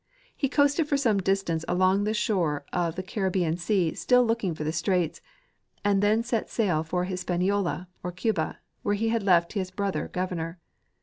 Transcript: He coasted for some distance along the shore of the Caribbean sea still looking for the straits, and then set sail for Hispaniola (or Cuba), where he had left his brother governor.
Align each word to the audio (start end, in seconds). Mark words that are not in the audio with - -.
He 0.35 0.49
coasted 0.49 0.87
for 0.87 0.97
some 0.97 1.19
distance 1.19 1.63
along 1.67 2.05
the 2.05 2.15
shore 2.15 2.65
of 2.73 2.95
the 2.95 3.03
Caribbean 3.03 3.55
sea 3.57 3.93
still 3.93 4.25
looking 4.25 4.55
for 4.55 4.63
the 4.63 4.71
straits, 4.73 5.21
and 5.85 6.01
then 6.01 6.23
set 6.23 6.49
sail 6.49 6.81
for 6.83 7.03
Hispaniola 7.03 7.87
(or 8.01 8.11
Cuba), 8.11 8.57
where 8.81 8.95
he 8.95 9.09
had 9.09 9.21
left 9.21 9.53
his 9.53 9.69
brother 9.69 10.07
governor. 10.07 10.57